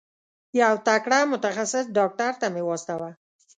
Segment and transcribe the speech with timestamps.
[0.61, 3.09] یو تکړه متخصص ډاکټر ته مي واستوه.